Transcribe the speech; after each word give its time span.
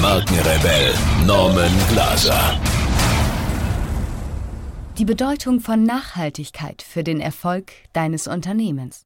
Markenrebell 0.00 0.94
Norman 1.26 1.70
Glaser. 1.90 2.58
Die 4.96 5.04
Bedeutung 5.04 5.60
von 5.60 5.82
Nachhaltigkeit 5.82 6.80
für 6.80 7.04
den 7.04 7.20
Erfolg 7.20 7.72
deines 7.92 8.26
Unternehmens. 8.26 9.04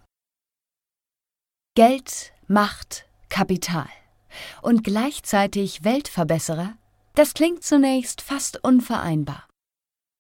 Geld, 1.75 2.33
Macht, 2.47 3.07
Kapital 3.29 3.89
und 4.63 4.85
gleichzeitig 4.85 5.83
Weltverbesserer, 5.83 6.75
das 7.15 7.35
klingt 7.35 7.65
zunächst 7.65 8.21
fast 8.21 8.63
unvereinbar. 8.63 9.49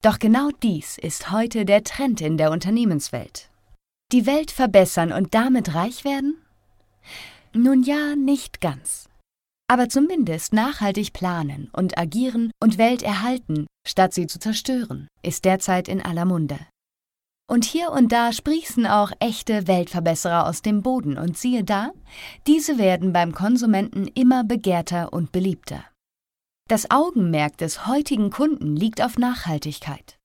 Doch 0.02 0.18
genau 0.18 0.50
dies 0.64 0.98
ist 0.98 1.30
heute 1.30 1.64
der 1.66 1.84
Trend 1.84 2.20
in 2.20 2.36
der 2.36 2.50
Unternehmenswelt. 2.50 3.48
Die 4.10 4.26
Welt 4.26 4.50
verbessern 4.50 5.12
und 5.12 5.34
damit 5.34 5.76
reich 5.76 6.04
werden? 6.04 6.36
Nun 7.52 7.84
ja, 7.84 8.16
nicht 8.16 8.60
ganz. 8.60 9.08
Aber 9.74 9.88
zumindest 9.88 10.52
nachhaltig 10.52 11.12
planen 11.12 11.68
und 11.72 11.98
agieren 11.98 12.52
und 12.62 12.78
Welt 12.78 13.02
erhalten, 13.02 13.66
statt 13.84 14.14
sie 14.14 14.28
zu 14.28 14.38
zerstören, 14.38 15.08
ist 15.24 15.44
derzeit 15.44 15.88
in 15.88 16.00
aller 16.00 16.26
Munde. 16.26 16.60
Und 17.50 17.64
hier 17.64 17.90
und 17.90 18.12
da 18.12 18.32
sprießen 18.32 18.86
auch 18.86 19.10
echte 19.18 19.66
Weltverbesserer 19.66 20.46
aus 20.46 20.62
dem 20.62 20.82
Boden 20.82 21.18
und 21.18 21.36
siehe 21.36 21.64
da, 21.64 21.90
diese 22.46 22.78
werden 22.78 23.12
beim 23.12 23.32
Konsumenten 23.32 24.06
immer 24.06 24.44
begehrter 24.44 25.12
und 25.12 25.32
beliebter. 25.32 25.84
Das 26.68 26.92
Augenmerk 26.92 27.58
des 27.58 27.88
heutigen 27.88 28.30
Kunden 28.30 28.76
liegt 28.76 29.02
auf 29.02 29.18
Nachhaltigkeit. 29.18 30.20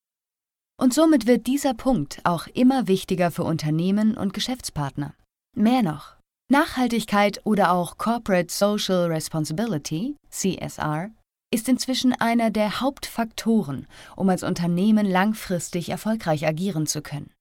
Und 0.80 0.94
somit 0.94 1.26
wird 1.26 1.48
dieser 1.48 1.74
Punkt 1.74 2.20
auch 2.24 2.46
immer 2.46 2.88
wichtiger 2.88 3.32
für 3.32 3.46
Unternehmen 3.46 4.16
und 4.16 4.36
Geschäftspartner. 4.36 5.16
Mehr 5.56 5.82
noch, 5.82 6.19
Nachhaltigkeit 6.52 7.42
oder 7.46 7.72
auch 7.72 8.00
Corporate 8.00 8.52
Social 8.52 9.06
Responsibility, 9.06 10.16
CSR, 10.32 11.12
ist 11.54 11.70
inzwischen 11.70 12.14
einer 12.14 12.50
der 12.50 12.82
Hauptfaktoren, 12.82 13.88
um 14.16 14.30
als 14.30 14.42
Unternehmen 14.42 15.06
langfristig 15.06 15.90
erfolgreich 15.90 16.48
agieren 16.48 16.88
zu 16.88 17.04
können. 17.04 17.32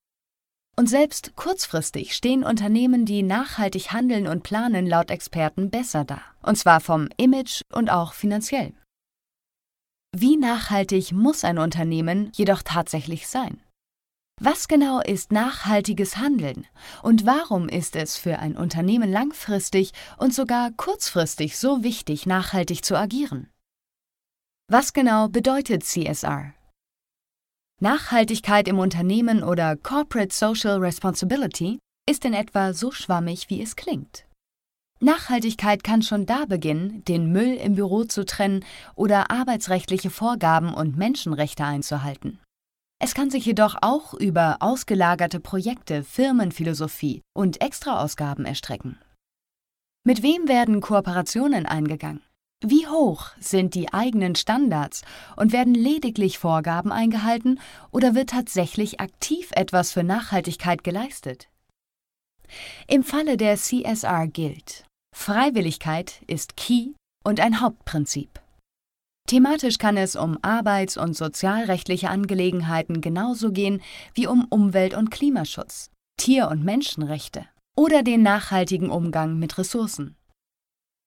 Und 0.76 0.88
selbst 0.90 1.34
kurzfristig 1.36 2.14
stehen 2.14 2.44
Unternehmen, 2.44 3.06
die 3.06 3.22
nachhaltig 3.22 3.92
handeln 3.92 4.28
und 4.28 4.42
planen, 4.42 4.86
laut 4.86 5.10
Experten 5.10 5.70
besser 5.70 6.04
da. 6.04 6.20
Und 6.42 6.56
zwar 6.56 6.80
vom 6.80 7.08
Image 7.16 7.62
und 7.72 7.90
auch 7.90 8.12
finanziell. 8.12 8.74
Wie 10.14 10.36
nachhaltig 10.36 11.12
muss 11.12 11.44
ein 11.44 11.58
Unternehmen 11.58 12.30
jedoch 12.34 12.62
tatsächlich 12.62 13.26
sein? 13.26 13.60
Was 14.40 14.68
genau 14.68 15.00
ist 15.00 15.32
nachhaltiges 15.32 16.16
Handeln 16.16 16.64
und 17.02 17.26
warum 17.26 17.68
ist 17.68 17.96
es 17.96 18.16
für 18.16 18.38
ein 18.38 18.56
Unternehmen 18.56 19.10
langfristig 19.10 19.92
und 20.16 20.32
sogar 20.32 20.70
kurzfristig 20.70 21.58
so 21.58 21.82
wichtig, 21.82 22.24
nachhaltig 22.24 22.84
zu 22.84 22.96
agieren? 22.96 23.50
Was 24.68 24.92
genau 24.92 25.28
bedeutet 25.28 25.82
CSR? 25.82 26.54
Nachhaltigkeit 27.80 28.68
im 28.68 28.78
Unternehmen 28.78 29.42
oder 29.42 29.76
Corporate 29.76 30.32
Social 30.32 30.78
Responsibility 30.78 31.80
ist 32.08 32.24
in 32.24 32.32
etwa 32.32 32.74
so 32.74 32.92
schwammig, 32.92 33.50
wie 33.50 33.60
es 33.60 33.74
klingt. 33.74 34.24
Nachhaltigkeit 35.00 35.82
kann 35.82 36.02
schon 36.02 36.26
da 36.26 36.44
beginnen, 36.44 37.04
den 37.04 37.32
Müll 37.32 37.54
im 37.54 37.74
Büro 37.74 38.04
zu 38.04 38.24
trennen 38.24 38.64
oder 38.94 39.32
arbeitsrechtliche 39.32 40.10
Vorgaben 40.10 40.74
und 40.74 40.96
Menschenrechte 40.96 41.64
einzuhalten. 41.64 42.38
Es 43.00 43.14
kann 43.14 43.30
sich 43.30 43.46
jedoch 43.46 43.76
auch 43.80 44.12
über 44.14 44.56
ausgelagerte 44.60 45.38
Projekte, 45.38 46.02
Firmenphilosophie 46.02 47.22
und 47.32 47.60
Extraausgaben 47.60 48.44
erstrecken. 48.44 48.98
Mit 50.04 50.22
wem 50.22 50.48
werden 50.48 50.80
Kooperationen 50.80 51.66
eingegangen? 51.66 52.22
Wie 52.64 52.88
hoch 52.88 53.30
sind 53.38 53.74
die 53.74 53.92
eigenen 53.92 54.34
Standards 54.34 55.02
und 55.36 55.52
werden 55.52 55.74
lediglich 55.74 56.38
Vorgaben 56.38 56.90
eingehalten 56.90 57.60
oder 57.92 58.16
wird 58.16 58.30
tatsächlich 58.30 58.98
aktiv 58.98 59.50
etwas 59.52 59.92
für 59.92 60.02
Nachhaltigkeit 60.02 60.82
geleistet? 60.82 61.48
Im 62.88 63.04
Falle 63.04 63.36
der 63.36 63.56
CSR 63.56 64.26
gilt, 64.26 64.86
Freiwilligkeit 65.14 66.22
ist 66.26 66.56
Key 66.56 66.94
und 67.24 67.38
ein 67.38 67.60
Hauptprinzip. 67.60 68.40
Thematisch 69.28 69.76
kann 69.76 69.98
es 69.98 70.16
um 70.16 70.38
arbeits- 70.40 70.96
und 70.96 71.14
sozialrechtliche 71.14 72.08
Angelegenheiten 72.08 73.02
genauso 73.02 73.52
gehen 73.52 73.82
wie 74.14 74.26
um 74.26 74.46
Umwelt- 74.48 74.96
und 74.96 75.10
Klimaschutz, 75.10 75.90
Tier- 76.16 76.48
und 76.48 76.64
Menschenrechte 76.64 77.44
oder 77.76 78.02
den 78.02 78.22
nachhaltigen 78.22 78.88
Umgang 78.88 79.38
mit 79.38 79.58
Ressourcen. 79.58 80.16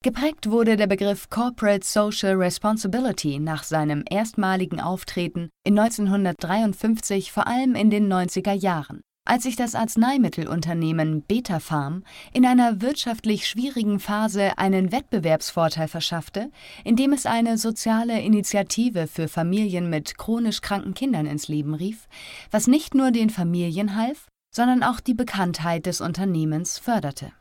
Geprägt 0.04 0.52
wurde 0.52 0.78
der 0.78 0.86
Begriff 0.86 1.32
Corporate 1.32 1.86
Social 1.86 2.36
Responsibility 2.36 3.40
nach 3.40 3.64
seinem 3.64 4.04
erstmaligen 4.08 4.80
Auftreten 4.80 5.50
in 5.66 5.80
1953 5.80 7.32
vor 7.32 7.48
allem 7.48 7.74
in 7.74 7.90
den 7.90 8.12
90er 8.12 8.54
Jahren 8.54 9.02
als 9.26 9.44
sich 9.44 9.56
das 9.56 9.76
Arzneimittelunternehmen 9.76 11.24
Betapharm 11.26 12.04
in 12.34 12.46
einer 12.46 12.82
wirtschaftlich 12.82 13.48
schwierigen 13.48 14.00
Phase 14.00 14.58
einen 14.58 14.92
Wettbewerbsvorteil 14.92 15.88
verschaffte, 15.88 16.52
indem 16.84 17.14
es 17.14 17.26
eine 17.26 17.58
soziale 17.58 18.20
Initiative 18.22 19.08
für 19.08 19.28
Familien 19.28 19.90
mit 19.90 20.18
chronisch 20.18 20.62
kranken 20.62 20.94
Kindern 20.94 21.28
ins 21.28 21.48
Leben 21.48 21.74
rief, 21.76 22.08
was 22.50 22.68
nicht 22.68 22.96
nur 22.96 23.12
den 23.12 23.30
Familien 23.30 23.96
half, 23.96 24.28
sondern 24.54 24.84
auch 24.84 25.00
die 25.00 25.14
Bekanntheit 25.14 25.86
des 25.86 26.02
Unternehmens 26.02 26.80
förderte. 26.80 27.32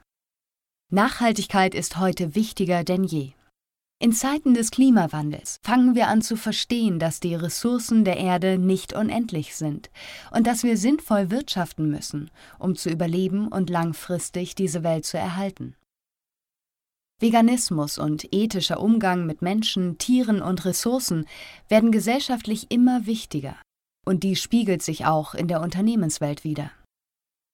Nachhaltigkeit 0.92 1.74
ist 1.74 1.98
heute 1.98 2.34
wichtiger 2.34 2.84
denn 2.84 3.04
je. 3.04 3.32
In 4.02 4.14
Zeiten 4.14 4.54
des 4.54 4.70
Klimawandels 4.70 5.58
fangen 5.62 5.94
wir 5.94 6.08
an 6.08 6.22
zu 6.22 6.36
verstehen, 6.36 6.98
dass 6.98 7.20
die 7.20 7.34
Ressourcen 7.34 8.02
der 8.02 8.16
Erde 8.16 8.56
nicht 8.56 8.94
unendlich 8.94 9.54
sind 9.54 9.90
und 10.30 10.46
dass 10.46 10.62
wir 10.62 10.78
sinnvoll 10.78 11.30
wirtschaften 11.30 11.90
müssen, 11.90 12.30
um 12.58 12.76
zu 12.76 12.88
überleben 12.88 13.48
und 13.48 13.68
langfristig 13.68 14.54
diese 14.54 14.82
Welt 14.84 15.04
zu 15.04 15.18
erhalten. 15.18 15.76
Veganismus 17.18 17.98
und 17.98 18.32
ethischer 18.32 18.80
Umgang 18.80 19.26
mit 19.26 19.42
Menschen, 19.42 19.98
Tieren 19.98 20.40
und 20.40 20.64
Ressourcen 20.64 21.26
werden 21.68 21.92
gesellschaftlich 21.92 22.70
immer 22.70 23.04
wichtiger, 23.04 23.56
und 24.06 24.22
dies 24.22 24.40
spiegelt 24.40 24.80
sich 24.80 25.04
auch 25.04 25.34
in 25.34 25.46
der 25.46 25.60
Unternehmenswelt 25.60 26.42
wider. 26.42 26.70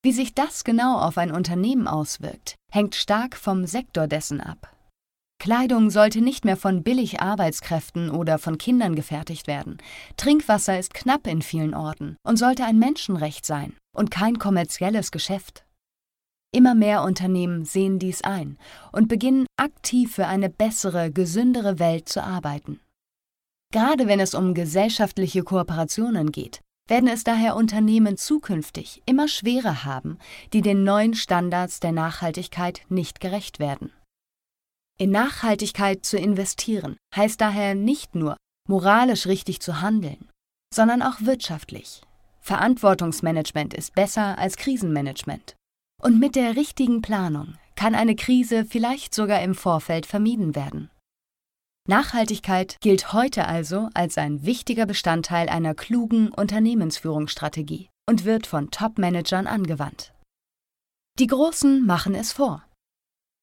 Wie 0.05 0.12
sich 0.12 0.33
das 0.33 0.62
genau 0.62 1.01
auf 1.01 1.19
ein 1.19 1.33
Unternehmen 1.33 1.89
auswirkt, 1.89 2.55
hängt 2.71 2.95
stark 2.95 3.37
vom 3.37 3.67
Sektor 3.67 4.06
dessen 4.06 4.41
ab. 4.41 4.75
Kleidung 5.39 5.91
sollte 5.91 6.23
nicht 6.23 6.45
mehr 6.45 6.57
von 6.57 6.83
Billigarbeitskräften 6.83 8.11
oder 8.11 8.39
von 8.39 8.59
Kindern 8.59 8.97
gefertigt 8.97 9.47
werden. 9.47 9.79
Trinkwasser 10.17 10.79
ist 10.79 10.95
knapp 10.95 11.27
in 11.27 11.43
vielen 11.43 11.75
Orten 11.75 12.17
und 12.25 12.37
sollte 12.37 12.65
ein 12.65 12.79
Menschenrecht 12.79 13.47
sein 13.47 13.75
und 13.95 14.11
kein 14.11 14.39
kommerzielles 14.39 15.11
Geschäft. 15.11 15.65
Immer 16.53 16.75
mehr 16.75 17.03
Unternehmen 17.03 17.65
sehen 17.65 17.99
dies 17.99 18.23
ein 18.23 18.59
und 18.93 19.09
beginnen 19.09 19.47
aktiv 19.57 20.15
für 20.15 20.27
eine 20.27 20.49
bessere, 20.49 21.12
gesündere 21.12 21.79
Welt 21.79 22.09
zu 22.09 22.23
arbeiten. 22.23 22.81
Gerade 23.73 24.06
wenn 24.06 24.21
es 24.21 24.35
um 24.35 24.55
gesellschaftliche 24.55 25.43
Kooperationen 25.43 26.32
geht, 26.32 26.61
werden 26.89 27.09
es 27.09 27.25
daher 27.25 27.56
Unternehmen 27.56 28.17
zukünftig 28.17 29.03
immer 29.06 29.29
schwerer 29.29 29.85
haben, 29.85 30.19
die 30.53 30.62
den 30.62 30.85
neuen 30.85 31.15
Standards 31.15 31.81
der 31.81 31.93
Nachhaltigkeit 31.93 32.82
nicht 32.89 33.21
gerecht 33.21 33.59
werden. 33.59 33.91
In 34.98 35.10
Nachhaltigkeit 35.10 36.06
zu 36.06 36.16
investieren 36.16 36.96
heißt 37.14 37.38
daher 37.40 37.75
nicht 37.75 38.14
nur, 38.14 38.37
moralisch 38.66 39.26
richtig 39.26 39.60
zu 39.60 39.82
handeln, 39.82 40.31
sondern 40.72 41.02
auch 41.02 41.20
wirtschaftlich. 41.20 42.00
Verantwortungsmanagement 42.40 43.75
ist 43.75 43.94
besser 43.94 44.38
als 44.38 44.56
Krisenmanagement. 44.56 45.54
Und 46.02 46.19
mit 46.19 46.34
der 46.34 46.56
richtigen 46.56 47.02
Planung 47.02 47.56
kann 47.75 47.94
eine 47.94 48.16
Krise 48.16 48.64
vielleicht 48.64 49.14
sogar 49.14 49.43
im 49.43 49.54
Vorfeld 49.54 50.06
vermieden 50.06 50.54
werden. 50.54 50.90
Nachhaltigkeit 51.87 52.76
gilt 52.81 53.12
heute 53.12 53.46
also 53.46 53.90
als 53.93 54.16
ein 54.16 54.46
wichtiger 54.46 54.87
Bestandteil 54.87 55.48
einer 55.48 55.75
klugen 55.75 56.31
Unternehmensführungsstrategie 56.31 57.90
und 58.08 58.25
wird 58.25 58.46
von 58.46 58.70
Top-Managern 58.70 59.46
angewandt. 59.46 60.14
Die 61.19 61.26
Großen 61.26 61.84
machen 61.84 62.14
es 62.14 62.32
vor. 62.32 62.64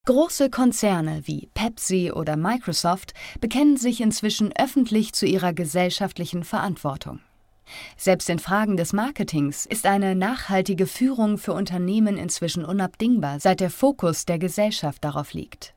Große 0.06 0.50
Konzerne 0.50 1.22
wie 1.28 1.48
Pepsi 1.54 2.12
oder 2.12 2.36
Microsoft 2.36 3.14
bekennen 3.40 3.78
sich 3.78 4.02
inzwischen 4.02 4.52
öffentlich 4.54 5.14
zu 5.14 5.26
ihrer 5.26 5.54
gesellschaftlichen 5.54 6.44
Verantwortung. 6.44 7.22
Selbst 7.96 8.30
in 8.30 8.40
Fragen 8.40 8.76
des 8.76 8.92
Marketings 8.92 9.66
ist 9.66 9.86
eine 9.86 10.14
nachhaltige 10.14 10.88
Führung 10.88 11.38
für 11.38 11.54
Unternehmen 11.54 12.18
inzwischen 12.18 12.66
unabdingbar, 12.66 13.40
seit 13.40 13.62
der 13.62 13.70
Fokus 13.70 14.26
der 14.26 14.40
Gesellschaft 14.40 15.06
darauf 15.06 15.32
liegt. 15.32 15.74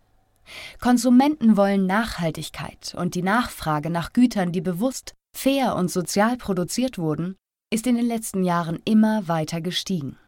Konsumenten 0.80 1.56
wollen 1.56 1.86
Nachhaltigkeit 1.86 2.96
und 2.98 3.14
die 3.14 3.22
Nachfrage 3.22 3.90
nach 3.90 4.12
Gütern, 4.12 4.50
die 4.50 4.60
bewusst, 4.60 5.14
fair 5.36 5.76
und 5.76 5.88
sozial 5.88 6.36
produziert 6.36 6.98
wurden, 6.98 7.36
ist 7.72 7.86
in 7.86 7.94
den 7.94 8.06
letzten 8.06 8.42
Jahren 8.42 8.80
immer 8.84 9.28
weiter 9.28 9.60
gestiegen. 9.60 10.18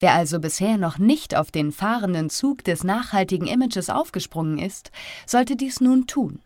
Wer 0.00 0.14
also 0.14 0.40
bisher 0.40 0.76
noch 0.76 0.98
nicht 0.98 1.34
auf 1.34 1.50
den 1.50 1.72
fahrenden 1.72 2.28
Zug 2.28 2.64
des 2.64 2.84
nachhaltigen 2.84 3.46
Images 3.46 3.88
aufgesprungen 3.88 4.58
ist, 4.58 4.90
sollte 5.26 5.56
dies 5.56 5.80
nun 5.80 6.06
tun. 6.06 6.42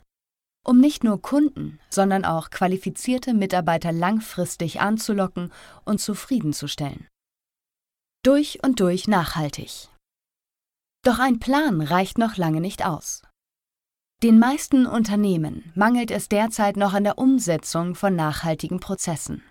Um 0.64 0.78
nicht 0.78 1.04
nur 1.04 1.20
Kunden, 1.20 1.80
sondern 1.88 2.24
auch 2.24 2.50
qualifizierte 2.50 3.34
Mitarbeiter 3.34 3.92
langfristig 3.92 4.80
anzulocken 4.80 5.52
und 5.84 6.00
zufriedenzustellen. 6.00 7.08
Durch 8.22 8.62
und 8.62 8.80
durch 8.80 9.08
nachhaltig. 9.08 9.88
Doch 11.02 11.18
ein 11.18 11.40
Plan 11.40 11.80
reicht 11.80 12.18
noch 12.18 12.36
lange 12.36 12.60
nicht 12.60 12.84
aus. 12.84 13.22
Den 14.22 14.38
meisten 14.38 14.86
Unternehmen 14.86 15.72
mangelt 15.74 16.10
es 16.10 16.28
derzeit 16.28 16.76
noch 16.76 16.92
an 16.92 17.04
der 17.04 17.16
Umsetzung 17.16 17.94
von 17.94 18.14
nachhaltigen 18.14 18.78
Prozessen. 18.78 19.42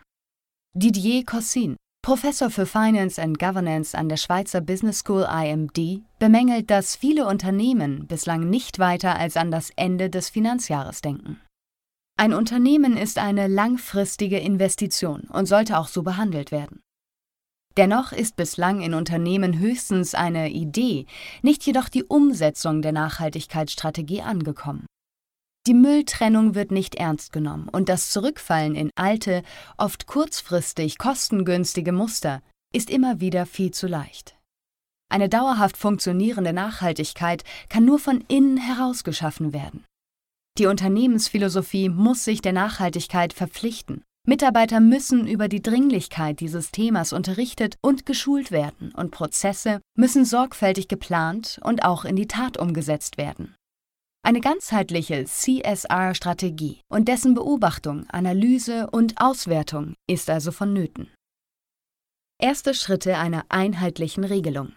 Didier 0.76 1.26
Cossin, 1.26 1.76
Professor 2.02 2.50
für 2.50 2.66
Finance 2.66 3.22
and 3.22 3.38
Governance 3.38 3.96
an 3.96 4.10
der 4.10 4.18
Schweizer 4.18 4.62
Business 4.62 5.00
School 5.00 5.28
IMD 5.30 6.02
bemängelt, 6.18 6.70
dass 6.72 6.96
viele 6.96 7.28
Unternehmen 7.28 8.08
bislang 8.08 8.50
nicht 8.50 8.80
weiter 8.80 9.16
als 9.18 9.38
an 9.38 9.52
das 9.52 9.70
Ende 9.76 10.10
des 10.10 10.30
Finanzjahres 10.30 11.02
denken. 11.02 11.40
Ein 12.18 12.34
Unternehmen 12.34 12.98
ist 12.98 13.18
eine 13.18 13.48
langfristige 13.48 14.40
Investition 14.40 15.22
und 15.32 15.46
sollte 15.46 15.78
auch 15.78 15.88
so 15.88 16.02
behandelt 16.02 16.52
werden. 16.52 16.82
Dennoch 17.78 18.12
ist 18.12 18.36
bislang 18.36 18.82
in 18.82 18.94
Unternehmen 18.94 19.60
höchstens 19.60 20.16
eine 20.16 20.50
Idee, 20.50 21.06
nicht 21.44 21.66
jedoch 21.66 21.90
die 21.90 22.04
Umsetzung 22.04 22.82
der 22.82 22.92
Nachhaltigkeitsstrategie 22.92 24.22
angekommen. 24.22 24.86
Die 25.68 25.74
Mülltrennung 25.74 26.56
wird 26.56 26.72
nicht 26.72 26.96
ernst 26.96 27.32
genommen 27.32 27.70
und 27.70 27.90
das 27.90 28.12
Zurückfallen 28.12 28.76
in 28.76 28.92
alte, 28.96 29.44
oft 29.78 30.08
kurzfristig 30.08 30.98
kostengünstige 30.98 31.92
Muster 31.92 32.42
ist 32.74 32.90
immer 32.90 33.20
wieder 33.20 33.46
viel 33.46 33.72
zu 33.72 33.88
leicht. 33.88 34.36
Eine 35.12 35.28
dauerhaft 35.28 35.76
funktionierende 35.76 36.54
Nachhaltigkeit 36.54 37.44
kann 37.68 37.84
nur 37.84 38.00
von 38.00 38.24
innen 38.28 38.58
heraus 38.58 39.04
geschaffen 39.04 39.54
werden. 39.54 39.86
Die 40.58 40.68
Unternehmensphilosophie 40.68 41.90
muss 41.90 42.24
sich 42.24 42.42
der 42.42 42.54
Nachhaltigkeit 42.54 43.34
verpflichten. 43.34 44.04
Mitarbeiter 44.28 44.80
müssen 44.80 45.28
über 45.28 45.48
die 45.48 45.64
Dringlichkeit 45.64 46.40
dieses 46.40 46.72
Themas 46.72 47.14
unterrichtet 47.14 47.78
und 47.82 48.06
geschult 48.06 48.52
werden 48.52 48.92
und 48.92 49.12
Prozesse 49.12 49.82
müssen 49.96 50.26
sorgfältig 50.26 50.88
geplant 50.88 51.60
und 51.64 51.84
auch 51.84 52.06
in 52.06 52.16
die 52.16 52.28
Tat 52.28 52.58
umgesetzt 52.58 53.18
werden. 53.18 53.56
Eine 54.30 54.42
ganzheitliche 54.42 55.26
CSR-Strategie 55.26 56.82
und 56.88 57.08
dessen 57.08 57.34
Beobachtung, 57.34 58.06
Analyse 58.12 58.88
und 58.92 59.20
Auswertung 59.20 59.96
ist 60.08 60.30
also 60.30 60.52
vonnöten. 60.52 61.12
Erste 62.40 62.76
Schritte 62.76 63.18
einer 63.18 63.46
einheitlichen 63.50 64.24
Regelung. 64.24 64.74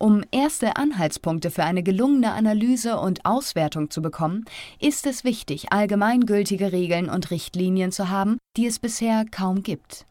Um 0.00 0.24
erste 0.30 0.76
Anhaltspunkte 0.76 1.50
für 1.50 1.64
eine 1.64 1.82
gelungene 1.82 2.32
Analyse 2.32 2.98
und 2.98 3.26
Auswertung 3.26 3.90
zu 3.90 4.00
bekommen, 4.00 4.46
ist 4.80 5.06
es 5.06 5.24
wichtig, 5.24 5.70
allgemeingültige 5.74 6.72
Regeln 6.72 7.10
und 7.10 7.30
Richtlinien 7.30 7.92
zu 7.92 8.08
haben, 8.08 8.38
die 8.56 8.64
es 8.64 8.78
bisher 8.78 9.26
kaum 9.30 9.62
gibt. 9.62 10.06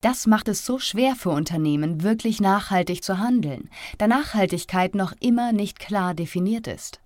Das 0.00 0.28
macht 0.28 0.46
es 0.46 0.64
so 0.64 0.78
schwer 0.78 1.16
für 1.16 1.30
Unternehmen, 1.30 2.04
wirklich 2.04 2.40
nachhaltig 2.40 3.02
zu 3.02 3.18
handeln, 3.18 3.68
da 3.98 4.06
Nachhaltigkeit 4.06 4.94
noch 4.94 5.12
immer 5.18 5.50
nicht 5.50 5.80
klar 5.80 6.14
definiert 6.14 6.68
ist. 6.68 7.00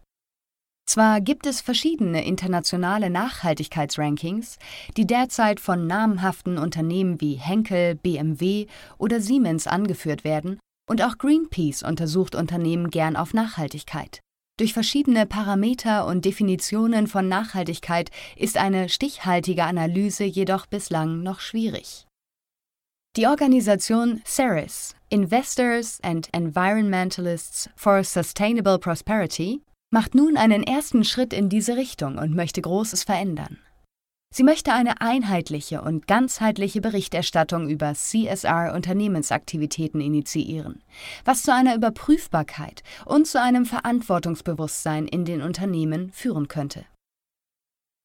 Zwar 0.91 1.21
gibt 1.21 1.47
es 1.47 1.61
verschiedene 1.61 2.25
internationale 2.25 3.11
Nachhaltigkeitsrankings, 3.11 4.59
die 4.97 5.07
derzeit 5.07 5.61
von 5.61 5.87
namhaften 5.87 6.59
Unternehmen 6.59 7.21
wie 7.21 7.35
Henkel, 7.35 7.95
BMW 7.95 8.67
oder 8.99 9.21
Siemens 9.21 9.69
angeführt 9.69 10.25
werden, 10.25 10.59
und 10.89 11.01
auch 11.01 11.17
Greenpeace 11.17 11.85
untersucht 11.85 12.35
Unternehmen 12.35 12.91
gern 12.91 13.15
auf 13.15 13.35
Nachhaltigkeit. 13.35 14.19
Durch 14.59 14.73
verschiedene 14.73 15.27
Parameter 15.27 16.07
und 16.07 16.25
Definitionen 16.25 17.07
von 17.07 17.29
Nachhaltigkeit 17.29 18.11
ist 18.35 18.57
eine 18.57 18.89
stichhaltige 18.89 19.63
Analyse 19.63 20.25
jedoch 20.25 20.67
bislang 20.67 21.23
noch 21.23 21.39
schwierig. 21.39 22.09
Die 23.17 23.29
Organisation 23.29 24.23
CERIS, 24.25 24.97
Investors 25.09 26.01
and 26.03 26.29
Environmentalists 26.33 27.71
for 27.77 28.03
Sustainable 28.03 28.81
Prosperity, 28.81 29.61
macht 29.91 30.15
nun 30.15 30.37
einen 30.37 30.63
ersten 30.63 31.05
Schritt 31.05 31.33
in 31.33 31.49
diese 31.49 31.77
Richtung 31.77 32.19
und 32.19 32.35
möchte 32.35 32.63
Großes 32.63 33.05
verändern. 33.05 33.59
Sie 34.33 34.45
möchte 34.45 34.73
eine 34.73 35.01
einheitliche 35.01 35.83
und 35.83 36.07
ganzheitliche 36.07 36.81
Berichterstattung 36.81 37.69
über 37.69 37.95
CSR-Unternehmensaktivitäten 37.95 40.01
initiieren, 40.01 40.85
was 41.25 41.43
zu 41.43 41.53
einer 41.53 41.75
Überprüfbarkeit 41.75 42.85
und 43.05 43.27
zu 43.27 43.43
einem 43.43 43.67
Verantwortungsbewusstsein 43.67 45.09
in 45.09 45.25
den 45.25 45.43
Unternehmen 45.43 46.13
führen 46.13 46.47
könnte. 46.47 46.87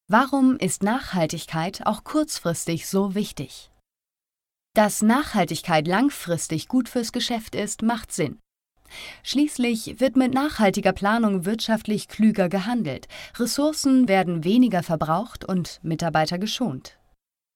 Warum 0.07 0.57
ist 0.57 0.81
Nachhaltigkeit 0.81 1.85
auch 1.85 2.03
kurzfristig 2.03 2.87
so 2.87 3.13
wichtig? 3.13 3.69
Dass 4.73 5.03
Nachhaltigkeit 5.03 5.87
langfristig 5.87 6.67
gut 6.67 6.89
fürs 6.89 7.11
Geschäft 7.11 7.53
ist, 7.53 7.83
macht 7.83 8.11
Sinn. 8.11 8.39
Schließlich 9.23 9.99
wird 9.99 10.15
mit 10.15 10.33
nachhaltiger 10.33 10.93
Planung 10.93 11.45
wirtschaftlich 11.45 12.07
klüger 12.07 12.49
gehandelt, 12.49 13.07
Ressourcen 13.37 14.07
werden 14.07 14.43
weniger 14.43 14.83
verbraucht 14.83 15.45
und 15.45 15.79
Mitarbeiter 15.83 16.37
geschont. 16.37 16.97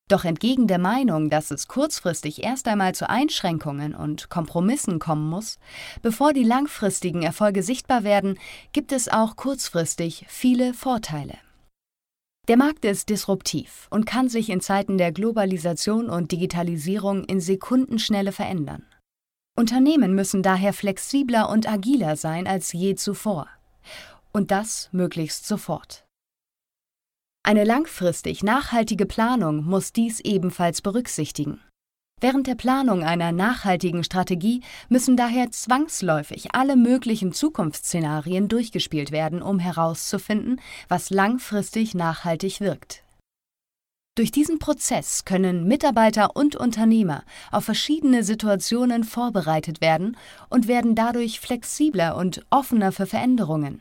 Doch 0.09 0.25
entgegen 0.25 0.65
der 0.65 0.79
Meinung, 0.79 1.29
dass 1.29 1.51
es 1.51 1.67
kurzfristig 1.67 2.43
erst 2.43 2.67
einmal 2.67 2.95
zu 2.95 3.07
Einschränkungen 3.07 3.93
und 3.93 4.29
Kompromissen 4.29 4.97
kommen 4.97 5.29
muss, 5.29 5.59
bevor 6.01 6.33
die 6.33 6.43
langfristigen 6.43 7.21
Erfolge 7.21 7.61
sichtbar 7.61 8.03
werden, 8.03 8.39
gibt 8.73 8.91
es 8.91 9.07
auch 9.07 9.35
kurzfristig 9.35 10.25
viele 10.27 10.73
Vorteile. 10.73 11.37
Der 12.47 12.57
Markt 12.57 12.83
ist 12.85 13.09
disruptiv 13.09 13.87
und 13.91 14.07
kann 14.07 14.27
sich 14.27 14.49
in 14.49 14.61
Zeiten 14.61 14.97
der 14.97 15.11
Globalisation 15.11 16.09
und 16.09 16.31
Digitalisierung 16.31 17.23
in 17.25 17.39
Sekundenschnelle 17.39 18.31
verändern. 18.31 18.88
Unternehmen 19.59 20.15
müssen 20.15 20.41
daher 20.41 20.71
flexibler 20.71 21.49
und 21.49 21.69
agiler 21.69 22.15
sein 22.15 22.47
als 22.47 22.71
je 22.71 22.95
zuvor. 22.95 23.47
Und 24.31 24.51
das 24.51 24.87
möglichst 24.93 25.45
sofort. 25.45 26.05
Eine 27.43 27.65
langfristig 27.65 28.41
nachhaltige 28.41 29.05
Planung 29.05 29.65
muss 29.65 29.91
dies 29.91 30.21
ebenfalls 30.21 30.81
berücksichtigen. 30.81 31.59
Während 32.21 32.47
der 32.47 32.55
Planung 32.55 33.03
einer 33.03 33.33
nachhaltigen 33.33 34.05
Strategie 34.05 34.61
müssen 34.87 35.17
daher 35.17 35.51
zwangsläufig 35.51 36.55
alle 36.55 36.77
möglichen 36.77 37.33
Zukunftsszenarien 37.33 38.47
durchgespielt 38.47 39.11
werden, 39.11 39.41
um 39.41 39.59
herauszufinden, 39.59 40.61
was 40.87 41.09
langfristig 41.09 41.95
nachhaltig 41.95 42.61
wirkt. 42.61 43.03
Durch 44.19 44.31
diesen 44.31 44.59
Prozess 44.59 45.23
können 45.23 45.63
Mitarbeiter 45.63 46.35
und 46.35 46.57
Unternehmer 46.57 47.23
auf 47.53 47.63
verschiedene 47.63 48.25
Situationen 48.25 49.05
vorbereitet 49.05 49.79
werden 49.79 50.17
und 50.49 50.67
werden 50.67 50.93
dadurch 50.93 51.39
flexibler 51.39 52.17
und 52.17 52.45
offener 52.49 52.91
für 52.91 53.05
Veränderungen. 53.05 53.79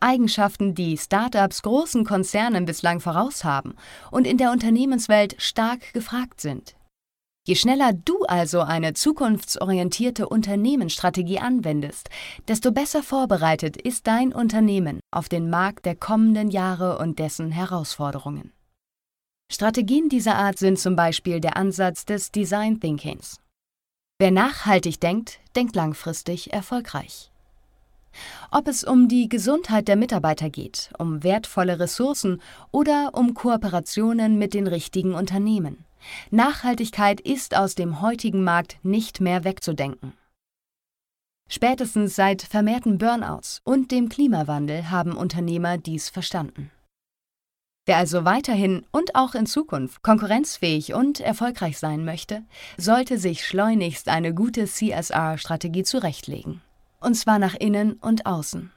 Eigenschaften, 0.00 0.74
die 0.74 0.96
Startups 0.96 1.60
großen 1.60 2.06
Konzernen 2.06 2.64
bislang 2.64 3.00
voraus 3.00 3.44
haben 3.44 3.74
und 4.10 4.26
in 4.26 4.38
der 4.38 4.50
Unternehmenswelt 4.50 5.36
stark 5.36 5.92
gefragt 5.92 6.40
sind. 6.40 6.74
Je 7.46 7.54
schneller 7.54 7.92
du 7.92 8.22
also 8.22 8.62
eine 8.62 8.94
zukunftsorientierte 8.94 10.26
Unternehmensstrategie 10.26 11.38
anwendest, 11.38 12.08
desto 12.48 12.72
besser 12.72 13.02
vorbereitet 13.02 13.76
ist 13.76 14.06
dein 14.06 14.32
Unternehmen 14.32 15.00
auf 15.10 15.28
den 15.28 15.50
Markt 15.50 15.84
der 15.84 15.96
kommenden 15.96 16.50
Jahre 16.50 16.96
und 16.96 17.18
dessen 17.18 17.52
Herausforderungen. 17.52 18.55
Strategien 19.50 20.08
dieser 20.08 20.36
Art 20.36 20.58
sind 20.58 20.78
zum 20.78 20.96
Beispiel 20.96 21.40
der 21.40 21.56
Ansatz 21.56 22.04
des 22.04 22.32
Design 22.32 22.80
Thinkings. 22.80 23.40
Wer 24.18 24.30
nachhaltig 24.30 25.00
denkt, 25.00 25.38
denkt 25.54 25.76
langfristig 25.76 26.52
erfolgreich. 26.52 27.30
Ob 28.50 28.66
es 28.66 28.82
um 28.82 29.08
die 29.08 29.28
Gesundheit 29.28 29.88
der 29.88 29.96
Mitarbeiter 29.96 30.50
geht, 30.50 30.90
um 30.98 31.22
wertvolle 31.22 31.78
Ressourcen 31.78 32.40
oder 32.72 33.10
um 33.12 33.34
Kooperationen 33.34 34.38
mit 34.38 34.54
den 34.54 34.66
richtigen 34.66 35.14
Unternehmen. 35.14 35.84
Nachhaltigkeit 36.30 37.20
ist 37.20 37.56
aus 37.56 37.74
dem 37.74 38.00
heutigen 38.00 38.42
Markt 38.42 38.78
nicht 38.82 39.20
mehr 39.20 39.44
wegzudenken. 39.44 40.14
Spätestens 41.48 42.16
seit 42.16 42.42
vermehrten 42.42 42.98
Burnouts 42.98 43.60
und 43.64 43.92
dem 43.92 44.08
Klimawandel 44.08 44.90
haben 44.90 45.16
Unternehmer 45.16 45.78
dies 45.78 46.08
verstanden. 46.08 46.70
Wer 47.86 47.98
also 47.98 48.24
weiterhin 48.24 48.84
und 48.90 49.14
auch 49.14 49.36
in 49.36 49.46
Zukunft 49.46 50.02
konkurrenzfähig 50.02 50.92
und 50.92 51.20
erfolgreich 51.20 51.78
sein 51.78 52.04
möchte, 52.04 52.42
sollte 52.76 53.16
sich 53.16 53.46
schleunigst 53.46 54.08
eine 54.08 54.34
gute 54.34 54.64
CSR-Strategie 54.66 55.84
zurechtlegen. 55.84 56.60
Und 57.00 57.14
zwar 57.14 57.38
nach 57.38 57.54
innen 57.54 57.92
und 57.92 58.26
außen. 58.26 58.72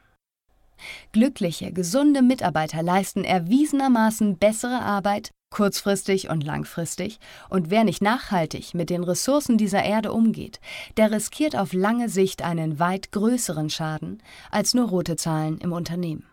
Glückliche, 1.12 1.74
gesunde 1.74 2.22
Mitarbeiter 2.22 2.84
leisten 2.84 3.24
erwiesenermaßen 3.24 4.38
bessere 4.38 4.80
Arbeit, 4.80 5.32
kurzfristig 5.50 6.30
und 6.30 6.44
langfristig, 6.44 7.20
und 7.50 7.72
wer 7.72 7.84
nicht 7.84 8.04
nachhaltig 8.04 8.76
mit 8.76 8.92
den 8.92 9.04
Ressourcen 9.04 9.58
dieser 9.58 9.84
Erde 9.84 10.14
umgeht, 10.14 10.60
der 10.98 11.12
riskiert 11.12 11.56
auf 11.56 11.74
lange 11.74 12.10
Sicht 12.10 12.44
einen 12.44 12.78
weit 12.78 13.12
größeren 13.12 13.72
Schaden 13.72 14.22
als 14.52 14.76
nur 14.76 14.88
rote 14.88 15.16
Zahlen 15.16 15.58
im 15.58 15.74
Unternehmen. 15.74 16.29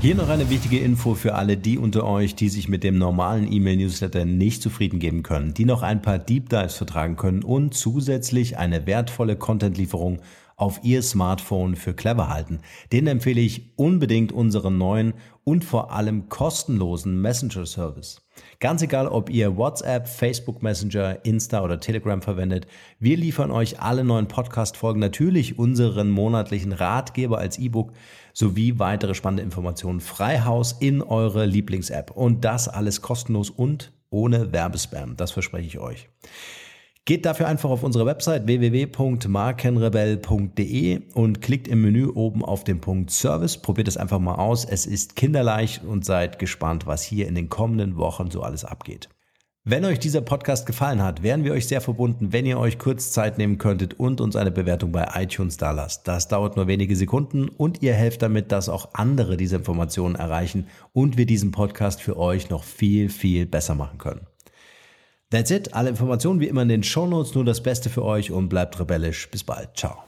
Hier 0.00 0.14
noch 0.14 0.28
eine 0.28 0.48
wichtige 0.48 0.78
Info 0.78 1.14
für 1.14 1.34
alle 1.34 1.56
die 1.56 1.76
unter 1.76 2.04
euch, 2.04 2.36
die 2.36 2.48
sich 2.50 2.68
mit 2.68 2.84
dem 2.84 2.98
normalen 2.98 3.52
E-Mail-Newsletter 3.52 4.24
nicht 4.24 4.62
zufrieden 4.62 5.00
geben 5.00 5.24
können, 5.24 5.54
die 5.54 5.64
noch 5.64 5.82
ein 5.82 6.02
paar 6.02 6.20
Deep 6.20 6.48
Dives 6.48 6.76
vertragen 6.76 7.16
können 7.16 7.42
und 7.42 7.74
zusätzlich 7.74 8.58
eine 8.58 8.86
wertvolle 8.86 9.34
Content-Lieferung 9.34 10.20
auf 10.58 10.80
ihr 10.82 11.02
Smartphone 11.02 11.74
für 11.74 11.94
clever 11.94 12.28
halten. 12.28 12.60
Den 12.92 13.08
empfehle 13.08 13.40
ich 13.40 13.72
unbedingt 13.76 14.30
unseren 14.30 14.78
neuen 14.78 15.14
und 15.44 15.64
vor 15.64 15.92
allem 15.92 16.28
kostenlosen 16.28 17.20
Messenger-Service. 17.20 18.20
Ganz 18.60 18.82
egal, 18.82 19.06
ob 19.06 19.30
ihr 19.30 19.56
WhatsApp, 19.56 20.08
Facebook 20.08 20.62
Messenger, 20.62 21.24
Insta 21.24 21.62
oder 21.62 21.80
Telegram 21.80 22.20
verwendet, 22.22 22.66
wir 22.98 23.16
liefern 23.16 23.50
euch 23.50 23.80
alle 23.80 24.04
neuen 24.04 24.28
Podcast-Folgen, 24.28 25.00
natürlich 25.00 25.58
unseren 25.58 26.10
monatlichen 26.10 26.72
Ratgeber 26.72 27.38
als 27.38 27.58
E-Book 27.58 27.92
sowie 28.38 28.78
weitere 28.78 29.14
spannende 29.14 29.42
Informationen 29.42 29.98
frei 29.98 30.42
Haus 30.42 30.76
in 30.78 31.02
eure 31.02 31.44
Lieblings-App. 31.44 32.12
Und 32.12 32.44
das 32.44 32.68
alles 32.68 33.02
kostenlos 33.02 33.50
und 33.50 33.92
ohne 34.10 34.52
Werbespam. 34.52 35.16
Das 35.16 35.32
verspreche 35.32 35.66
ich 35.66 35.80
euch. 35.80 36.08
Geht 37.04 37.26
dafür 37.26 37.48
einfach 37.48 37.68
auf 37.68 37.82
unsere 37.82 38.06
Website 38.06 38.46
www.markenrebell.de 38.46 41.00
und 41.14 41.40
klickt 41.40 41.66
im 41.66 41.82
Menü 41.82 42.06
oben 42.06 42.44
auf 42.44 42.62
den 42.62 42.80
Punkt 42.80 43.10
Service. 43.10 43.60
Probiert 43.60 43.88
es 43.88 43.96
einfach 43.96 44.20
mal 44.20 44.36
aus. 44.36 44.64
Es 44.64 44.86
ist 44.86 45.16
kinderleicht 45.16 45.82
und 45.82 46.04
seid 46.04 46.38
gespannt, 46.38 46.86
was 46.86 47.02
hier 47.02 47.26
in 47.26 47.34
den 47.34 47.48
kommenden 47.48 47.96
Wochen 47.96 48.30
so 48.30 48.42
alles 48.42 48.64
abgeht. 48.64 49.08
Wenn 49.64 49.84
euch 49.84 49.98
dieser 49.98 50.22
Podcast 50.22 50.66
gefallen 50.66 51.02
hat, 51.02 51.22
wären 51.22 51.44
wir 51.44 51.52
euch 51.52 51.68
sehr 51.68 51.80
verbunden, 51.80 52.32
wenn 52.32 52.46
ihr 52.46 52.58
euch 52.58 52.78
kurz 52.78 53.10
Zeit 53.10 53.36
nehmen 53.36 53.58
könntet 53.58 53.94
und 53.94 54.20
uns 54.20 54.34
eine 54.34 54.50
Bewertung 54.50 54.92
bei 54.92 55.06
iTunes 55.14 55.58
da 55.58 55.72
lasst. 55.72 56.08
Das 56.08 56.28
dauert 56.28 56.56
nur 56.56 56.68
wenige 56.68 56.96
Sekunden 56.96 57.48
und 57.48 57.82
ihr 57.82 57.92
helft 57.92 58.22
damit, 58.22 58.50
dass 58.50 58.68
auch 58.68 58.94
andere 58.94 59.36
diese 59.36 59.56
Informationen 59.56 60.14
erreichen 60.14 60.68
und 60.92 61.18
wir 61.18 61.26
diesen 61.26 61.50
Podcast 61.50 62.00
für 62.00 62.16
euch 62.16 62.48
noch 62.48 62.64
viel, 62.64 63.10
viel 63.10 63.44
besser 63.44 63.74
machen 63.74 63.98
können. 63.98 64.26
That's 65.30 65.50
it. 65.50 65.74
Alle 65.74 65.90
Informationen 65.90 66.40
wie 66.40 66.48
immer 66.48 66.62
in 66.62 66.68
den 66.68 66.82
Shownotes. 66.82 67.34
Nur 67.34 67.44
das 67.44 67.62
Beste 67.62 67.90
für 67.90 68.04
euch 68.04 68.30
und 68.30 68.48
bleibt 68.48 68.80
rebellisch. 68.80 69.30
Bis 69.30 69.44
bald. 69.44 69.76
Ciao. 69.76 69.98